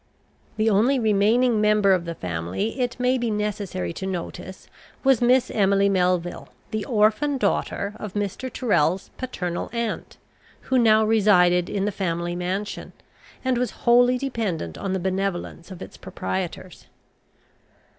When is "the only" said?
0.57-0.97